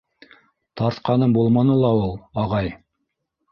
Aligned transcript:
—Тартҡаным 0.81 1.37
булманы 1.37 1.77
ла 1.85 1.93
ул, 2.01 2.19
ағай. 2.47 2.75